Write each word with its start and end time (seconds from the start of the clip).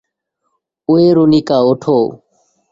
Veronica, 0.89 1.57
ওঠো। 1.69 1.97